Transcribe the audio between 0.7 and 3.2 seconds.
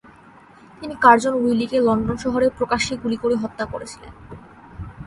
তিনি কার্জন উইলিকে লন্ডন শহরে প্রকাশ্যে গুলি